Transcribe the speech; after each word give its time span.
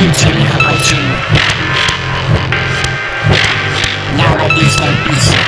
Ничего 0.00 0.30
не 0.32 0.46
хочу. 0.46 0.96
Я 4.16 4.30
логично 4.40 4.86
пишу. 5.04 5.47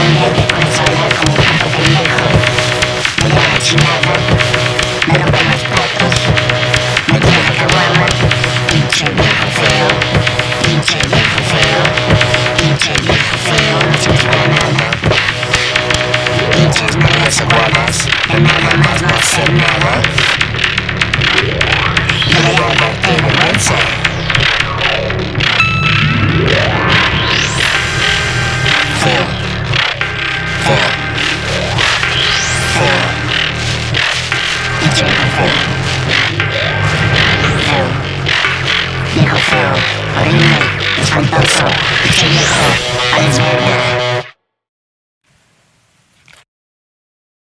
Thank 0.00 0.54
you. 0.54 0.59
Nicholson. 35.40 35.50
Był. 37.66 37.86
Nicholson. 39.22 39.74
Powinny. 40.14 40.56
Jest 40.98 41.12